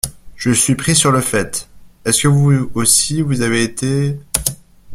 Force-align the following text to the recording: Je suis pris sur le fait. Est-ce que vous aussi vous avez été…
Je 0.35 0.49
suis 0.51 0.73
pris 0.73 0.95
sur 0.95 1.11
le 1.11 1.21
fait. 1.21 1.69
Est-ce 2.05 2.23
que 2.23 2.27
vous 2.27 2.71
aussi 2.73 3.21
vous 3.21 3.43
avez 3.43 3.61
été… 3.61 4.17